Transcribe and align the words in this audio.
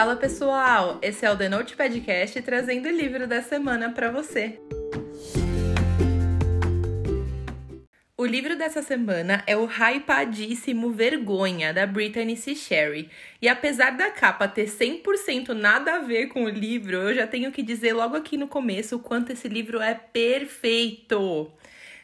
Fala 0.00 0.16
pessoal, 0.16 0.98
esse 1.02 1.26
é 1.26 1.30
o 1.30 1.36
The 1.36 1.50
Note 1.50 1.76
Podcast 1.76 2.40
trazendo 2.40 2.88
o 2.88 2.90
livro 2.90 3.26
da 3.26 3.42
semana 3.42 3.92
para 3.92 4.10
você. 4.10 4.58
O 8.16 8.24
livro 8.24 8.56
dessa 8.56 8.80
semana 8.80 9.44
é 9.46 9.54
o 9.54 9.66
hypadíssimo 9.66 10.90
Vergonha, 10.90 11.74
da 11.74 11.86
Brittany 11.86 12.34
C. 12.34 12.54
Sherry. 12.54 13.10
E 13.42 13.46
apesar 13.46 13.90
da 13.90 14.10
capa 14.10 14.48
ter 14.48 14.70
100% 14.70 15.50
nada 15.50 15.96
a 15.96 15.98
ver 15.98 16.28
com 16.28 16.44
o 16.44 16.48
livro, 16.48 16.96
eu 16.96 17.14
já 17.14 17.26
tenho 17.26 17.52
que 17.52 17.62
dizer 17.62 17.92
logo 17.92 18.16
aqui 18.16 18.38
no 18.38 18.48
começo 18.48 18.96
o 18.96 19.00
quanto 19.00 19.32
esse 19.32 19.48
livro 19.48 19.82
é 19.82 19.92
perfeito. 19.92 21.52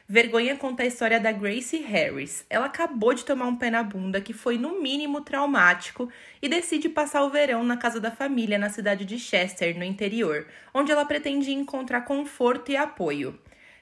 Vergonha 0.08 0.54
conta 0.54 0.84
a 0.84 0.86
história 0.86 1.18
da 1.18 1.32
Gracie 1.32 1.82
Harris. 1.82 2.46
Ela 2.48 2.66
acabou 2.66 3.12
de 3.12 3.24
tomar 3.24 3.46
um 3.46 3.56
pé 3.56 3.70
na 3.70 3.82
bunda 3.82 4.20
que 4.20 4.32
foi 4.32 4.56
no 4.56 4.80
mínimo 4.80 5.20
traumático 5.20 6.08
e 6.40 6.48
decide 6.48 6.88
passar 6.88 7.24
o 7.24 7.30
verão 7.30 7.64
na 7.64 7.76
casa 7.76 7.98
da 7.98 8.12
família 8.12 8.56
na 8.56 8.70
cidade 8.70 9.04
de 9.04 9.18
Chester, 9.18 9.76
no 9.76 9.82
interior, 9.82 10.46
onde 10.72 10.92
ela 10.92 11.04
pretende 11.04 11.50
encontrar 11.52 12.02
conforto 12.02 12.70
e 12.70 12.76
apoio. 12.76 13.36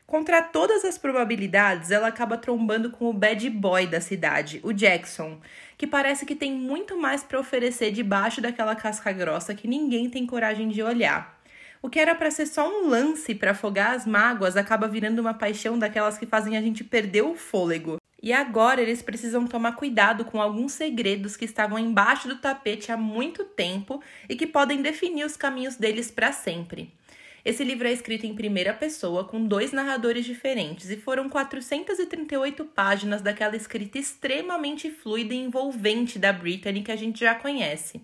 Contra 0.07 0.41
todas 0.41 0.83
as 0.83 0.97
probabilidades, 0.97 1.91
ela 1.91 2.09
acaba 2.09 2.39
trombando 2.39 2.91
com 2.91 3.11
o 3.11 3.13
bad 3.13 3.51
boy 3.51 3.87
da 3.87 4.01
cidade, 4.01 4.61
o 4.63 4.73
Jackson, 4.73 5.39
que 5.77 5.87
parece 5.87 6.25
que 6.25 6.35
tem 6.35 6.53
muito 6.53 6.97
mais 6.97 7.23
para 7.23 7.39
oferecer 7.39 7.91
debaixo 7.91 8.41
daquela 8.41 8.75
casca 8.75 9.13
grossa 9.13 9.55
que 9.55 9.69
ninguém 9.69 10.09
tem 10.09 10.25
coragem 10.25 10.71
de 10.71 10.83
olhar. 10.83 11.34
O 11.85 11.91
que 11.91 12.01
era 12.01 12.15
para 12.15 12.31
ser 12.31 12.47
só 12.47 12.67
um 12.67 12.89
lance 12.89 13.35
para 13.35 13.51
afogar 13.51 13.91
as 13.91 14.07
mágoas 14.07 14.57
acaba 14.57 14.89
virando 14.89 15.19
uma 15.19 15.35
paixão 15.35 15.79
daquelas 15.79 16.17
que 16.17 16.25
fazem 16.25 16.57
a 16.57 16.63
gente 16.63 16.83
perder 16.83 17.21
o 17.21 17.35
fôlego. 17.35 17.99
E 18.23 18.33
agora 18.33 18.81
eles 18.81 19.03
precisam 19.03 19.47
tomar 19.47 19.73
cuidado 19.73 20.25
com 20.25 20.41
alguns 20.41 20.73
segredos 20.73 21.37
que 21.37 21.45
estavam 21.45 21.79
embaixo 21.79 22.27
do 22.27 22.37
tapete 22.37 22.91
há 22.91 22.97
muito 22.97 23.45
tempo 23.45 24.03
e 24.27 24.35
que 24.35 24.47
podem 24.47 24.81
definir 24.81 25.27
os 25.27 25.37
caminhos 25.37 25.77
deles 25.77 26.11
para 26.11 26.33
sempre. 26.33 26.91
Esse 27.45 27.63
livro 27.63 27.87
é 27.87 27.93
escrito 27.93 28.25
em 28.25 28.35
primeira 28.35 28.73
pessoa, 28.73 29.25
com 29.25 29.45
dois 29.45 29.71
narradores 29.71 30.25
diferentes, 30.25 30.89
e 30.89 30.97
foram 30.97 31.29
438 31.29 32.65
páginas 32.65 33.21
daquela 33.21 33.57
escrita 33.57 33.99
extremamente 33.99 34.91
fluida 34.91 35.35
e 35.35 35.37
envolvente 35.37 36.19
da 36.19 36.33
Brittany 36.33 36.83
que 36.83 36.93
a 36.93 36.97
gente 36.97 37.21
já 37.21 37.35
conhece. 37.35 38.01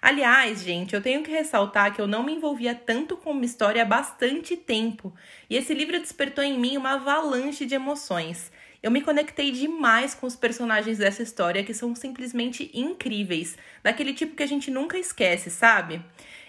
Aliás, 0.00 0.62
gente, 0.62 0.94
eu 0.94 1.02
tenho 1.02 1.22
que 1.22 1.30
ressaltar 1.30 1.94
que 1.94 2.00
eu 2.00 2.06
não 2.06 2.22
me 2.22 2.32
envolvia 2.32 2.74
tanto 2.74 3.16
com 3.16 3.32
uma 3.32 3.44
história 3.44 3.82
há 3.82 3.84
bastante 3.84 4.56
tempo, 4.56 5.12
e 5.50 5.56
esse 5.56 5.74
livro 5.74 5.98
despertou 5.98 6.44
em 6.44 6.58
mim 6.58 6.76
uma 6.76 6.94
avalanche 6.94 7.66
de 7.66 7.74
emoções. 7.74 8.52
Eu 8.80 8.92
me 8.92 9.00
conectei 9.00 9.50
demais 9.50 10.14
com 10.14 10.24
os 10.24 10.36
personagens 10.36 10.98
dessa 10.98 11.20
história 11.20 11.64
que 11.64 11.74
são 11.74 11.96
simplesmente 11.96 12.70
incríveis, 12.72 13.56
daquele 13.82 14.14
tipo 14.14 14.36
que 14.36 14.42
a 14.44 14.46
gente 14.46 14.70
nunca 14.70 14.96
esquece, 14.96 15.50
sabe? 15.50 16.00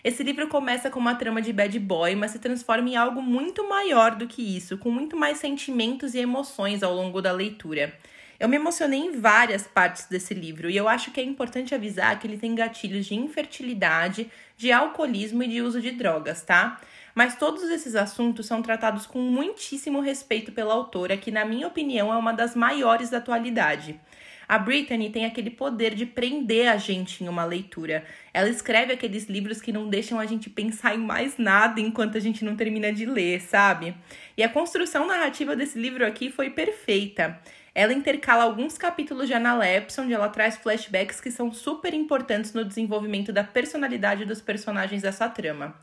Esse 0.03 0.21
livro 0.21 0.47
começa 0.47 0.91
com 0.91 0.99
uma 0.99 1.15
trama 1.15 1.41
de 1.41 1.51
bad 1.51 1.77
boy, 1.79 2.15
mas 2.15 2.31
se 2.31 2.39
transforma 2.39 2.87
em 2.87 2.95
algo 2.95 3.19
muito 3.19 3.67
maior 3.67 4.15
do 4.15 4.27
que 4.27 4.55
isso, 4.55 4.77
com 4.77 4.91
muito 4.91 5.17
mais 5.17 5.39
sentimentos 5.39 6.13
e 6.13 6.19
emoções 6.19 6.83
ao 6.83 6.93
longo 6.93 7.19
da 7.19 7.31
leitura. 7.31 7.97
Eu 8.39 8.47
me 8.47 8.55
emocionei 8.55 8.99
em 8.99 9.19
várias 9.19 9.67
partes 9.67 10.05
desse 10.05 10.33
livro 10.33 10.69
e 10.69 10.77
eu 10.77 10.87
acho 10.87 11.11
que 11.11 11.19
é 11.19 11.23
importante 11.23 11.75
avisar 11.75 12.17
que 12.17 12.25
ele 12.25 12.37
tem 12.37 12.55
gatilhos 12.55 13.05
de 13.05 13.13
infertilidade, 13.13 14.31
de 14.55 14.71
alcoolismo 14.71 15.43
e 15.43 15.47
de 15.49 15.61
uso 15.61 15.81
de 15.81 15.91
drogas, 15.91 16.41
tá? 16.41 16.79
Mas 17.13 17.35
todos 17.35 17.63
esses 17.63 17.95
assuntos 17.95 18.45
são 18.45 18.61
tratados 18.61 19.05
com 19.05 19.19
muitíssimo 19.19 19.99
respeito 19.99 20.53
pela 20.53 20.73
autora, 20.73 21.17
que, 21.17 21.31
na 21.31 21.43
minha 21.43 21.67
opinião, 21.67 22.13
é 22.13 22.15
uma 22.15 22.31
das 22.31 22.55
maiores 22.55 23.09
da 23.09 23.17
atualidade. 23.17 23.99
A 24.47 24.57
Brittany 24.57 25.11
tem 25.11 25.25
aquele 25.25 25.51
poder 25.51 25.93
de 25.93 26.05
prender 26.05 26.69
a 26.69 26.77
gente 26.77 27.23
em 27.23 27.27
uma 27.27 27.43
leitura. 27.43 28.03
Ela 28.33 28.49
escreve 28.49 28.93
aqueles 28.93 29.25
livros 29.25 29.61
que 29.61 29.71
não 29.71 29.87
deixam 29.87 30.19
a 30.19 30.25
gente 30.25 30.49
pensar 30.49 30.95
em 30.95 30.99
mais 30.99 31.37
nada 31.37 31.79
enquanto 31.79 32.17
a 32.17 32.19
gente 32.19 32.43
não 32.43 32.55
termina 32.55 32.91
de 32.91 33.05
ler, 33.05 33.41
sabe? 33.41 33.93
E 34.35 34.41
a 34.41 34.49
construção 34.49 35.05
narrativa 35.05 35.55
desse 35.55 35.77
livro 35.77 36.03
aqui 36.03 36.31
foi 36.31 36.49
perfeita. 36.49 37.39
Ela 37.73 37.93
intercala 37.93 38.43
alguns 38.43 38.77
capítulos 38.77 39.27
de 39.27 39.33
Analepse, 39.33 40.01
onde 40.01 40.13
ela 40.13 40.29
traz 40.29 40.57
flashbacks 40.57 41.21
que 41.21 41.31
são 41.31 41.51
super 41.51 41.93
importantes 41.93 42.53
no 42.53 42.65
desenvolvimento 42.65 43.31
da 43.31 43.43
personalidade 43.43 44.25
dos 44.25 44.41
personagens 44.41 45.01
dessa 45.01 45.29
trama. 45.29 45.75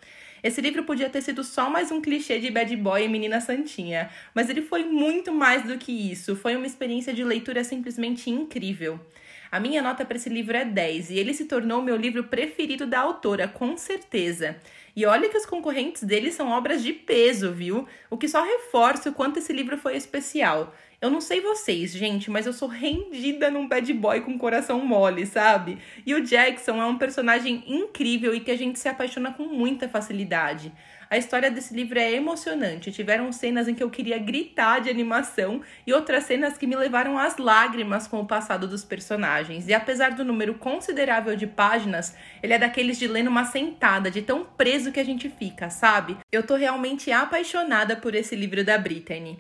Esse 0.43 0.61
livro 0.61 0.85
podia 0.85 1.09
ter 1.09 1.23
sido 1.23 1.43
só 1.43 1.71
mais 1.71 1.91
um 1.91 2.01
clichê 2.01 2.39
de 2.39 2.51
bad 2.51 2.75
boy 2.77 3.05
e 3.05 3.09
menina 3.09 3.41
santinha, 3.41 4.11
mas 4.35 4.49
ele 4.49 4.63
foi 4.63 4.85
muito 4.85 5.33
mais 5.33 5.65
do 5.65 5.79
que 5.79 5.91
isso. 5.91 6.37
Foi 6.37 6.55
uma 6.55 6.67
experiência 6.67 7.13
de 7.13 7.25
leitura 7.25 7.65
simplesmente 7.65 8.31
incrível. 8.31 9.01
A 9.51 9.61
minha 9.61 9.83
nota 9.83 10.05
para 10.05 10.17
esse 10.17 10.29
livro 10.29 10.57
é 10.57 10.65
10 10.65 11.11
e 11.11 11.19
ele 11.19 11.35
se 11.35 11.45
tornou 11.45 11.81
o 11.81 11.83
meu 11.83 11.97
livro 11.97 12.25
preferido 12.25 12.87
da 12.87 13.01
autora, 13.01 13.47
com 13.47 13.77
certeza. 13.77 14.57
E 14.95 15.05
olha 15.05 15.29
que 15.29 15.37
os 15.37 15.45
concorrentes 15.45 16.03
dele 16.03 16.33
são 16.33 16.51
obras 16.51 16.83
de 16.83 16.93
peso, 16.93 17.53
viu? 17.53 17.87
O 18.09 18.17
que 18.17 18.29
só 18.29 18.43
reforça 18.43 19.11
o 19.11 19.13
quanto 19.13 19.39
esse 19.39 19.53
livro 19.53 19.77
foi 19.77 19.97
especial. 19.97 20.75
Eu 21.01 21.11
não 21.11 21.21
sei 21.21 21.43
vocês, 21.43 21.93
gente, 21.93 22.31
mas 22.31 22.47
eu 22.47 22.53
sou 22.55 22.69
rendida 22.69 23.51
num 23.51 23.69
bad 23.69 23.93
boy 23.93 24.23
com 24.23 24.39
coração 24.39 24.85
mole, 24.85 25.27
sabe? 25.27 25.79
E 26.07 26.15
o 26.15 26.23
Jackson 26.23 26.81
é 26.81 26.87
um 26.87 26.97
personagem 26.97 27.63
incrível 27.67 28.35
e 28.35 28.41
que 28.41 28.51
a 28.51 28.57
gente 28.57 28.79
se 28.79 28.89
apaixona 28.89 29.33
com 29.33 29.45
muita 29.45 29.89
facilidade. 29.89 30.73
A 31.09 31.17
história 31.17 31.51
desse 31.51 31.73
livro 31.73 31.99
é 31.99 32.13
emocionante. 32.13 32.91
Tiveram 32.91 33.31
cenas 33.31 33.69
em 33.69 33.75
que 33.75 33.83
eu 33.83 33.91
queria 33.91 34.19
gritar 34.19 34.81
de 34.81 34.91
animação 34.91 35.61
e 35.87 35.93
outras 35.93 36.25
cenas 36.25 36.59
que 36.59 36.67
me 36.67 36.75
levaram 36.75 37.17
às 37.17 37.37
lágrimas 37.37 38.09
com 38.09 38.21
o 38.21 38.27
passado 38.27 38.67
dos 38.67 38.85
personagens. 38.85 39.69
E 39.69 39.75
apesar 39.75 40.13
do 40.13 40.25
número 40.25 40.55
considerável 40.55 41.37
de 41.37 41.47
páginas, 41.47 42.17
ele 42.43 42.55
é 42.55 42.59
daqueles 42.59 42.99
de 42.99 43.07
ler 43.07 43.23
numa 43.23 43.45
sentada, 43.45 44.11
de 44.11 44.21
tão 44.21 44.45
preso 44.45 44.91
que 44.91 44.99
a 44.99 45.05
gente 45.05 45.29
fica, 45.29 45.71
sabe? 45.71 46.17
Eu 46.33 46.43
tô 46.43 46.57
realmente 46.57 47.13
apaixonada 47.13 47.95
por 47.95 48.15
esse 48.15 48.35
livro 48.35 48.65
da 48.65 48.77
Brittany. 48.77 49.39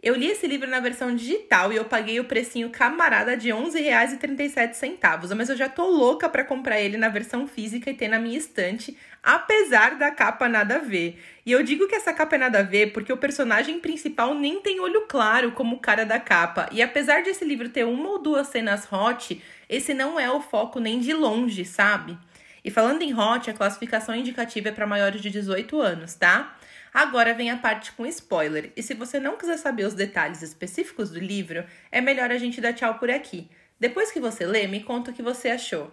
Eu 0.00 0.14
li 0.14 0.28
esse 0.28 0.46
livro 0.46 0.70
na 0.70 0.78
versão 0.78 1.12
digital 1.12 1.72
e 1.72 1.76
eu 1.76 1.84
paguei 1.84 2.20
o 2.20 2.24
precinho 2.24 2.70
camarada 2.70 3.36
de 3.36 3.50
R$ 3.50 3.58
11,37, 3.58 5.34
mas 5.34 5.48
eu 5.48 5.56
já 5.56 5.68
tô 5.68 5.88
louca 5.88 6.28
para 6.28 6.44
comprar 6.44 6.80
ele 6.80 6.96
na 6.96 7.08
versão 7.08 7.48
física 7.48 7.90
e 7.90 7.94
ter 7.94 8.06
na 8.06 8.20
minha 8.20 8.38
estante, 8.38 8.96
apesar 9.20 9.96
da 9.96 10.12
capa 10.12 10.48
nada 10.48 10.76
a 10.76 10.78
ver. 10.78 11.20
E 11.44 11.50
eu 11.50 11.64
digo 11.64 11.88
que 11.88 11.96
essa 11.96 12.12
capa 12.12 12.36
é 12.36 12.38
nada 12.38 12.60
a 12.60 12.62
ver 12.62 12.92
porque 12.92 13.12
o 13.12 13.16
personagem 13.16 13.80
principal 13.80 14.36
nem 14.36 14.60
tem 14.60 14.78
olho 14.78 15.04
claro 15.08 15.50
como 15.50 15.74
o 15.74 15.80
cara 15.80 16.06
da 16.06 16.20
capa. 16.20 16.68
E 16.70 16.80
apesar 16.80 17.24
de 17.24 17.30
esse 17.30 17.44
livro 17.44 17.68
ter 17.68 17.84
uma 17.84 18.08
ou 18.08 18.22
duas 18.22 18.46
cenas 18.46 18.86
hot, 18.92 19.42
esse 19.68 19.92
não 19.94 20.18
é 20.18 20.30
o 20.30 20.40
foco 20.40 20.78
nem 20.78 21.00
de 21.00 21.12
longe, 21.12 21.64
sabe? 21.64 22.16
E 22.64 22.70
falando 22.70 23.02
em 23.02 23.14
hot, 23.14 23.50
a 23.50 23.54
classificação 23.54 24.14
indicativa 24.14 24.68
é 24.68 24.72
para 24.72 24.86
maiores 24.86 25.20
de 25.20 25.30
18 25.30 25.80
anos, 25.80 26.14
tá? 26.14 26.56
Agora 26.92 27.34
vem 27.34 27.50
a 27.50 27.56
parte 27.56 27.92
com 27.92 28.06
spoiler, 28.06 28.72
e 28.76 28.82
se 28.82 28.94
você 28.94 29.20
não 29.20 29.36
quiser 29.36 29.58
saber 29.58 29.84
os 29.84 29.94
detalhes 29.94 30.42
específicos 30.42 31.10
do 31.10 31.18
livro, 31.18 31.64
é 31.92 32.00
melhor 32.00 32.30
a 32.30 32.38
gente 32.38 32.60
dar 32.60 32.72
tchau 32.72 32.94
por 32.94 33.10
aqui. 33.10 33.48
Depois 33.78 34.10
que 34.10 34.20
você 34.20 34.46
lê, 34.46 34.66
me 34.66 34.82
conta 34.82 35.10
o 35.10 35.14
que 35.14 35.22
você 35.22 35.50
achou. 35.50 35.92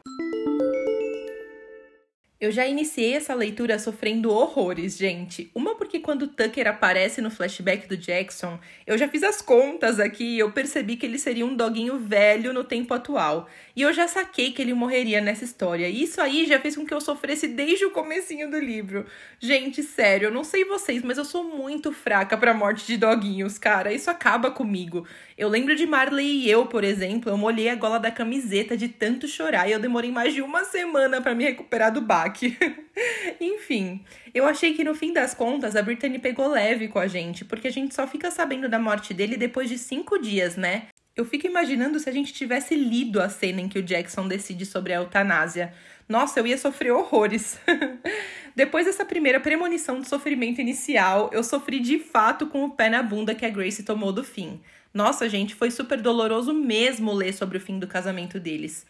Eu 2.39 2.51
já 2.51 2.67
iniciei 2.67 3.13
essa 3.15 3.33
leitura 3.33 3.79
sofrendo 3.79 4.29
horrores, 4.29 4.97
gente. 4.97 5.49
Uma 5.55 5.64
quando 5.99 6.27
Tucker 6.27 6.67
aparece 6.67 7.21
no 7.21 7.29
flashback 7.31 7.87
do 7.87 7.97
Jackson, 7.97 8.59
eu 8.85 8.97
já 8.97 9.07
fiz 9.07 9.23
as 9.23 9.41
contas 9.41 9.99
aqui 9.99 10.35
e 10.35 10.39
eu 10.39 10.51
percebi 10.51 10.95
que 10.95 11.05
ele 11.05 11.17
seria 11.17 11.45
um 11.45 11.55
doguinho 11.55 11.97
velho 11.97 12.53
no 12.53 12.63
tempo 12.63 12.93
atual. 12.93 13.49
E 13.75 13.81
eu 13.81 13.91
já 13.91 14.07
saquei 14.07 14.51
que 14.51 14.61
ele 14.61 14.73
morreria 14.73 15.19
nessa 15.19 15.43
história. 15.43 15.87
E 15.89 16.03
isso 16.03 16.21
aí 16.21 16.45
já 16.45 16.59
fez 16.59 16.75
com 16.75 16.85
que 16.85 16.93
eu 16.93 17.01
sofresse 17.01 17.47
desde 17.47 17.85
o 17.85 17.91
comecinho 17.91 18.49
do 18.49 18.57
livro. 18.57 19.05
Gente, 19.39 19.83
sério, 19.83 20.27
eu 20.27 20.31
não 20.31 20.43
sei 20.43 20.63
vocês, 20.63 21.03
mas 21.03 21.17
eu 21.17 21.25
sou 21.25 21.43
muito 21.43 21.91
fraca 21.91 22.37
pra 22.37 22.53
morte 22.53 22.87
de 22.87 22.97
doguinhos, 22.97 23.57
cara. 23.57 23.93
Isso 23.93 24.09
acaba 24.09 24.49
comigo. 24.49 25.05
Eu 25.37 25.49
lembro 25.49 25.75
de 25.75 25.85
Marley 25.85 26.45
e 26.45 26.49
eu, 26.49 26.65
por 26.67 26.83
exemplo, 26.83 27.29
eu 27.29 27.37
molhei 27.37 27.67
a 27.67 27.75
gola 27.75 27.99
da 27.99 28.09
camiseta 28.09 28.77
de 28.77 28.87
tanto 28.87 29.27
chorar 29.27 29.67
e 29.67 29.73
eu 29.73 29.79
demorei 29.79 30.09
mais 30.09 30.33
de 30.33 30.41
uma 30.41 30.63
semana 30.63 31.21
para 31.21 31.35
me 31.35 31.43
recuperar 31.43 31.91
do 31.91 31.99
baque. 31.99 32.57
Enfim, 33.41 34.03
eu 34.33 34.45
achei 34.45 34.73
que 34.73 34.83
no 34.83 34.95
fim 34.95 35.11
das 35.11 35.33
contas 35.33 35.75
a 35.75 35.81
Brittany 35.85 36.19
pegou 36.19 36.47
leve 36.47 36.87
com 36.87 36.99
a 36.99 37.07
gente, 37.07 37.45
porque 37.45 37.67
a 37.67 37.71
gente 37.71 37.93
só 37.93 38.07
fica 38.07 38.31
sabendo 38.31 38.67
da 38.67 38.79
morte 38.79 39.13
dele 39.13 39.37
depois 39.37 39.69
de 39.69 39.77
cinco 39.77 40.17
dias, 40.17 40.57
né? 40.57 40.87
Eu 41.15 41.23
fico 41.23 41.47
imaginando 41.47 41.97
se 41.99 42.09
a 42.09 42.11
gente 42.11 42.33
tivesse 42.33 42.75
lido 42.75 43.21
a 43.21 43.29
cena 43.29 43.61
em 43.61 43.69
que 43.69 43.79
o 43.79 43.83
Jackson 43.83 44.27
decide 44.27 44.65
sobre 44.65 44.91
a 44.91 44.97
eutanásia. 44.97 45.71
Nossa, 46.09 46.39
eu 46.39 46.47
ia 46.47 46.57
sofrer 46.57 46.91
horrores. 46.91 47.57
Depois 48.53 48.85
dessa 48.85 49.05
primeira 49.05 49.39
premonição 49.39 50.01
de 50.01 50.09
sofrimento 50.09 50.59
inicial, 50.59 51.29
eu 51.31 51.43
sofri 51.43 51.79
de 51.79 51.99
fato 51.99 52.47
com 52.47 52.65
o 52.65 52.71
pé 52.71 52.89
na 52.89 53.01
bunda 53.01 53.35
que 53.35 53.45
a 53.45 53.49
Grace 53.49 53.83
tomou 53.83 54.11
do 54.11 54.23
fim. 54.23 54.59
Nossa, 54.93 55.29
gente, 55.29 55.55
foi 55.55 55.71
super 55.71 56.01
doloroso 56.01 56.53
mesmo 56.53 57.13
ler 57.13 57.33
sobre 57.33 57.57
o 57.57 57.61
fim 57.61 57.79
do 57.79 57.87
casamento 57.87 58.39
deles. 58.39 58.85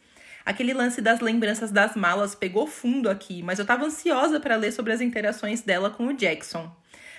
Aquele 0.46 0.74
lance 0.74 1.02
das 1.02 1.20
lembranças 1.20 1.72
das 1.72 1.96
malas 1.96 2.36
pegou 2.36 2.68
fundo 2.68 3.10
aqui, 3.10 3.42
mas 3.42 3.58
eu 3.58 3.66
tava 3.66 3.86
ansiosa 3.86 4.40
para 4.40 4.56
ler 4.56 4.72
sobre 4.72 4.94
as 4.94 5.02
interações 5.02 5.62
dela 5.62 5.90
com 5.90 6.06
o 6.06 6.14
Jackson. 6.14 6.72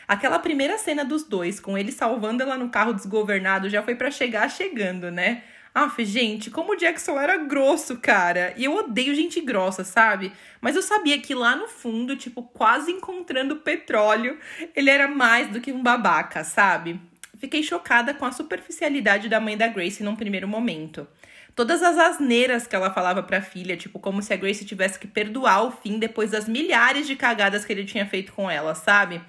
Aquela 0.09 0.39
primeira 0.39 0.79
cena 0.79 1.05
dos 1.05 1.25
dois, 1.25 1.59
com 1.59 1.77
ele 1.77 1.91
salvando 1.91 2.43
ela 2.43 2.57
no 2.57 2.69
carro 2.69 2.93
desgovernado, 2.93 3.69
já 3.69 3.83
foi 3.83 3.95
para 3.95 4.11
chegar 4.11 4.49
chegando, 4.49 5.11
né? 5.11 5.43
Aff, 5.75 6.03
gente, 6.07 6.51
como 6.51 6.73
o 6.73 6.77
Jackson 6.77 7.21
era 7.21 7.37
grosso, 7.37 7.99
cara. 7.99 8.55
E 8.57 8.65
eu 8.65 8.75
odeio 8.75 9.15
gente 9.15 9.41
grossa, 9.43 9.85
sabe? 9.85 10.33
Mas 10.61 10.75
eu 10.75 10.81
sabia 10.81 11.21
que 11.21 11.35
lá 11.35 11.55
no 11.55 11.69
fundo, 11.69 12.17
tipo, 12.17 12.43
quase 12.43 12.91
encontrando 12.91 13.57
petróleo, 13.57 14.39
ele 14.75 14.89
era 14.89 15.07
mais 15.07 15.49
do 15.49 15.61
que 15.61 15.73
um 15.73 15.83
babaca, 15.83 16.43
sabe? 16.45 16.99
Fiquei 17.39 17.63
chocada 17.63 18.15
com 18.15 18.25
a 18.25 18.33
superficialidade 18.33 19.29
da 19.29 19.39
mãe 19.39 19.55
da 19.57 19.69
Grace 19.69 20.03
num 20.03 20.17
primeiro 20.17 20.49
momento. 20.49 21.07
Todas 21.55 21.83
as 21.83 21.99
asneiras 21.99 22.67
que 22.67 22.75
ela 22.75 22.91
falava 22.91 23.23
pra 23.23 23.43
filha, 23.43 23.77
tipo, 23.77 23.99
como 23.99 24.23
se 24.23 24.33
a 24.33 24.37
Grace 24.37 24.65
tivesse 24.65 24.99
que 24.99 25.07
perdoar 25.07 25.65
o 25.65 25.71
fim 25.71 25.99
depois 25.99 26.31
das 26.31 26.49
milhares 26.49 27.07
de 27.07 27.17
cagadas 27.17 27.65
que 27.65 27.73
ele 27.73 27.85
tinha 27.85 28.07
feito 28.07 28.33
com 28.33 28.51
ela, 28.51 28.75
sabe? 28.75 29.21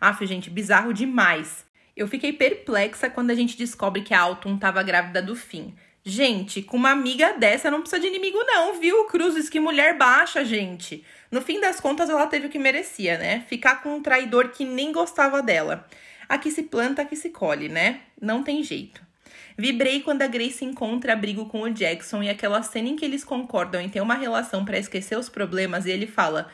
Aff, 0.00 0.24
gente, 0.26 0.50
bizarro 0.50 0.92
demais. 0.92 1.64
Eu 1.96 2.06
fiquei 2.06 2.32
perplexa 2.32 3.08
quando 3.08 3.30
a 3.30 3.34
gente 3.34 3.56
descobre 3.56 4.02
que 4.02 4.12
a 4.12 4.20
Alton 4.20 4.58
tava 4.58 4.82
grávida 4.82 5.22
do 5.22 5.34
fim. 5.34 5.74
Gente, 6.04 6.62
com 6.62 6.76
uma 6.76 6.90
amiga 6.90 7.32
dessa 7.32 7.70
não 7.70 7.80
precisa 7.80 8.00
de 8.00 8.06
inimigo, 8.06 8.38
não, 8.46 8.78
viu? 8.78 9.04
Cruzes, 9.06 9.48
que 9.48 9.58
mulher 9.58 9.96
baixa, 9.96 10.44
gente. 10.44 11.04
No 11.30 11.40
fim 11.40 11.60
das 11.60 11.80
contas, 11.80 12.08
ela 12.08 12.26
teve 12.26 12.46
o 12.46 12.50
que 12.50 12.58
merecia, 12.58 13.18
né? 13.18 13.44
Ficar 13.48 13.82
com 13.82 13.96
um 13.96 14.02
traidor 14.02 14.50
que 14.50 14.64
nem 14.64 14.92
gostava 14.92 15.42
dela. 15.42 15.86
Aqui 16.28 16.50
se 16.50 16.62
planta, 16.62 17.02
aqui 17.02 17.16
se 17.16 17.30
colhe, 17.30 17.68
né? 17.68 18.02
Não 18.20 18.42
tem 18.42 18.62
jeito. 18.62 19.04
Vibrei 19.58 20.02
quando 20.02 20.22
a 20.22 20.26
Grace 20.26 20.64
encontra 20.64 21.14
abrigo 21.14 21.46
com 21.46 21.62
o 21.62 21.70
Jackson 21.70 22.22
e 22.22 22.28
aquela 22.28 22.62
cena 22.62 22.88
em 22.88 22.96
que 22.96 23.04
eles 23.04 23.24
concordam 23.24 23.80
em 23.80 23.88
ter 23.88 24.02
uma 24.02 24.14
relação 24.14 24.64
para 24.64 24.78
esquecer 24.78 25.18
os 25.18 25.28
problemas 25.28 25.86
e 25.86 25.90
ele 25.90 26.06
fala: 26.06 26.50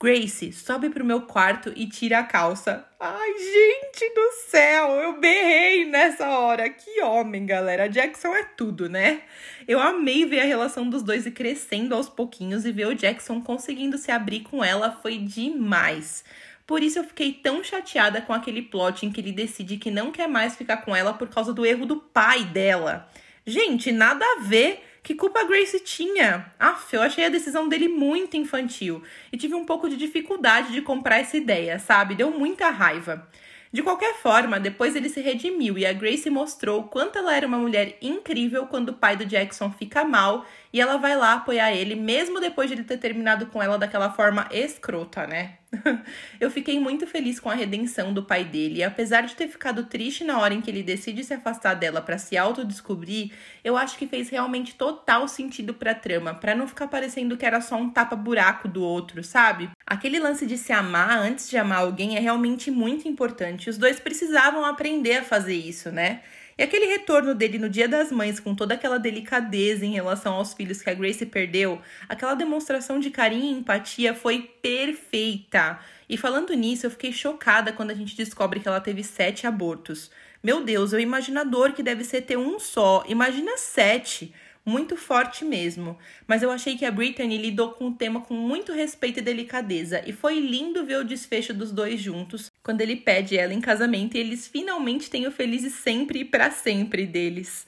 Grace, 0.00 0.52
sobe 0.52 0.90
pro 0.90 1.04
meu 1.04 1.22
quarto 1.22 1.72
e 1.74 1.86
tira 1.86 2.18
a 2.18 2.24
calça. 2.24 2.86
Ai, 3.00 3.32
gente 3.38 4.14
do 4.14 4.32
céu, 4.48 4.90
eu 4.92 5.20
berrei 5.20 5.86
nessa 5.86 6.28
hora. 6.38 6.68
Que 6.68 7.00
homem, 7.00 7.46
galera. 7.46 7.88
Jackson 7.88 8.34
é 8.34 8.42
tudo, 8.42 8.88
né? 8.88 9.22
Eu 9.66 9.80
amei 9.80 10.26
ver 10.26 10.40
a 10.40 10.44
relação 10.44 10.90
dos 10.90 11.02
dois 11.02 11.26
e 11.26 11.30
crescendo 11.30 11.94
aos 11.94 12.08
pouquinhos 12.08 12.66
e 12.66 12.72
ver 12.72 12.88
o 12.88 12.94
Jackson 12.94 13.40
conseguindo 13.40 13.96
se 13.96 14.10
abrir 14.10 14.40
com 14.40 14.62
ela 14.62 14.90
foi 14.90 15.18
demais. 15.18 16.24
Por 16.66 16.82
isso 16.82 16.98
eu 16.98 17.04
fiquei 17.04 17.32
tão 17.32 17.62
chateada 17.62 18.20
com 18.20 18.32
aquele 18.32 18.62
plot 18.62 19.04
em 19.04 19.12
que 19.12 19.20
ele 19.20 19.32
decide 19.32 19.76
que 19.76 19.90
não 19.90 20.10
quer 20.10 20.28
mais 20.28 20.56
ficar 20.56 20.78
com 20.78 20.94
ela 20.94 21.12
por 21.12 21.28
causa 21.28 21.52
do 21.52 21.64
erro 21.64 21.86
do 21.86 21.96
pai 21.96 22.44
dela. 22.44 23.08
Gente, 23.46 23.92
nada 23.92 24.24
a 24.24 24.40
ver. 24.42 24.82
Que 25.04 25.14
culpa 25.14 25.40
a 25.40 25.44
Grace 25.44 25.78
tinha? 25.80 26.50
Aff, 26.58 26.96
eu 26.96 27.02
achei 27.02 27.26
a 27.26 27.28
decisão 27.28 27.68
dele 27.68 27.88
muito 27.88 28.38
infantil 28.38 29.02
e 29.30 29.36
tive 29.36 29.54
um 29.54 29.66
pouco 29.66 29.86
de 29.86 29.98
dificuldade 29.98 30.72
de 30.72 30.80
comprar 30.80 31.18
essa 31.18 31.36
ideia, 31.36 31.78
sabe? 31.78 32.14
Deu 32.14 32.30
muita 32.30 32.70
raiva. 32.70 33.28
De 33.70 33.82
qualquer 33.82 34.14
forma, 34.14 34.58
depois 34.58 34.96
ele 34.96 35.10
se 35.10 35.20
redimiu 35.20 35.76
e 35.76 35.84
a 35.84 35.92
Grace 35.92 36.30
mostrou 36.30 36.84
quanto 36.84 37.18
ela 37.18 37.36
era 37.36 37.46
uma 37.46 37.58
mulher 37.58 37.98
incrível 38.00 38.66
quando 38.66 38.90
o 38.90 38.94
pai 38.94 39.14
do 39.14 39.26
Jackson 39.26 39.70
fica 39.72 40.04
mal 40.04 40.46
e 40.74 40.80
ela 40.80 40.96
vai 40.96 41.16
lá 41.16 41.34
apoiar 41.34 41.72
ele, 41.72 41.94
mesmo 41.94 42.40
depois 42.40 42.68
de 42.68 42.74
ele 42.74 42.82
ter 42.82 42.96
terminado 42.96 43.46
com 43.46 43.62
ela 43.62 43.78
daquela 43.78 44.10
forma 44.10 44.48
escrota, 44.50 45.24
né? 45.24 45.52
eu 46.40 46.50
fiquei 46.50 46.80
muito 46.80 47.06
feliz 47.06 47.38
com 47.38 47.48
a 47.48 47.54
redenção 47.54 48.12
do 48.12 48.24
pai 48.24 48.44
dele, 48.44 48.80
e 48.80 48.82
apesar 48.82 49.20
de 49.20 49.36
ter 49.36 49.46
ficado 49.46 49.84
triste 49.84 50.24
na 50.24 50.36
hora 50.40 50.52
em 50.52 50.60
que 50.60 50.68
ele 50.68 50.82
decide 50.82 51.22
se 51.22 51.32
afastar 51.32 51.74
dela 51.74 52.02
para 52.02 52.18
se 52.18 52.36
autodescobrir, 52.36 53.30
eu 53.62 53.76
acho 53.76 53.96
que 53.96 54.08
fez 54.08 54.30
realmente 54.30 54.74
total 54.74 55.28
sentido 55.28 55.74
pra 55.74 55.94
trama, 55.94 56.34
para 56.34 56.56
não 56.56 56.66
ficar 56.66 56.88
parecendo 56.88 57.36
que 57.36 57.46
era 57.46 57.60
só 57.60 57.76
um 57.76 57.88
tapa-buraco 57.88 58.66
do 58.66 58.82
outro, 58.82 59.22
sabe? 59.22 59.70
Aquele 59.86 60.18
lance 60.18 60.44
de 60.44 60.58
se 60.58 60.72
amar 60.72 61.16
antes 61.18 61.48
de 61.48 61.56
amar 61.56 61.82
alguém 61.82 62.16
é 62.16 62.20
realmente 62.20 62.72
muito 62.72 63.06
importante. 63.06 63.70
Os 63.70 63.78
dois 63.78 64.00
precisavam 64.00 64.64
aprender 64.64 65.18
a 65.18 65.22
fazer 65.22 65.54
isso, 65.54 65.92
né? 65.92 66.22
E 66.56 66.62
aquele 66.62 66.86
retorno 66.86 67.34
dele 67.34 67.58
no 67.58 67.68
Dia 67.68 67.88
das 67.88 68.12
Mães, 68.12 68.38
com 68.38 68.54
toda 68.54 68.74
aquela 68.74 68.98
delicadeza 68.98 69.84
em 69.84 69.92
relação 69.92 70.34
aos 70.34 70.54
filhos 70.54 70.80
que 70.80 70.88
a 70.88 70.94
Grace 70.94 71.26
perdeu, 71.26 71.80
aquela 72.08 72.34
demonstração 72.34 73.00
de 73.00 73.10
carinho 73.10 73.56
e 73.56 73.58
empatia 73.58 74.14
foi 74.14 74.42
perfeita. 74.62 75.80
E 76.08 76.16
falando 76.16 76.54
nisso, 76.54 76.86
eu 76.86 76.90
fiquei 76.90 77.12
chocada 77.12 77.72
quando 77.72 77.90
a 77.90 77.94
gente 77.94 78.16
descobre 78.16 78.60
que 78.60 78.68
ela 78.68 78.80
teve 78.80 79.02
sete 79.02 79.46
abortos. 79.46 80.10
Meu 80.42 80.62
Deus, 80.62 80.92
é 80.92 80.98
o 80.98 81.00
imaginador 81.00 81.72
que 81.72 81.82
deve 81.82 82.04
ser 82.04 82.22
ter 82.22 82.36
um 82.36 82.58
só. 82.58 83.04
Imagina 83.08 83.56
sete 83.56 84.32
muito 84.64 84.96
forte 84.96 85.44
mesmo. 85.44 85.98
Mas 86.26 86.42
eu 86.42 86.50
achei 86.50 86.76
que 86.76 86.84
a 86.84 86.90
Britney 86.90 87.36
lidou 87.36 87.72
com 87.72 87.88
o 87.88 87.94
tema 87.94 88.20
com 88.20 88.34
muito 88.34 88.72
respeito 88.72 89.18
e 89.18 89.22
delicadeza, 89.22 90.02
e 90.06 90.12
foi 90.12 90.38
lindo 90.38 90.84
ver 90.84 90.98
o 90.98 91.04
desfecho 91.04 91.52
dos 91.52 91.70
dois 91.70 92.00
juntos, 92.00 92.50
quando 92.64 92.80
ele 92.80 92.96
pede 92.96 93.36
ela 93.36 93.52
em 93.52 93.60
casamento 93.60 94.16
e 94.16 94.20
eles 94.20 94.48
finalmente 94.48 95.10
têm 95.10 95.26
o 95.26 95.30
felizes 95.30 95.74
sempre 95.74 96.20
e 96.20 96.24
para 96.24 96.50
sempre 96.50 97.06
deles. 97.06 97.66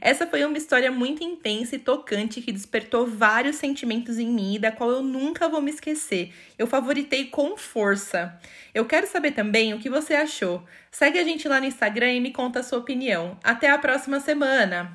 Essa 0.00 0.26
foi 0.26 0.44
uma 0.44 0.56
história 0.56 0.90
muito 0.90 1.22
intensa 1.22 1.76
e 1.76 1.78
tocante 1.78 2.40
que 2.40 2.52
despertou 2.52 3.06
vários 3.06 3.56
sentimentos 3.56 4.18
em 4.18 4.28
mim 4.28 4.58
da 4.58 4.72
qual 4.72 4.90
eu 4.90 5.02
nunca 5.02 5.48
vou 5.48 5.60
me 5.60 5.70
esquecer. 5.70 6.32
Eu 6.56 6.66
favoritei 6.66 7.26
com 7.26 7.56
força. 7.56 8.40
Eu 8.74 8.86
quero 8.86 9.06
saber 9.06 9.32
também 9.32 9.74
o 9.74 9.78
que 9.78 9.90
você 9.90 10.14
achou. 10.14 10.64
Segue 10.90 11.18
a 11.18 11.24
gente 11.24 11.46
lá 11.46 11.60
no 11.60 11.66
Instagram 11.66 12.12
e 12.12 12.20
me 12.20 12.32
conta 12.32 12.60
a 12.60 12.62
sua 12.62 12.78
opinião. 12.78 13.36
Até 13.42 13.68
a 13.68 13.78
próxima 13.78 14.18
semana! 14.18 14.86